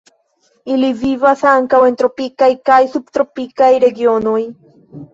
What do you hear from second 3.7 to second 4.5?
regionoj.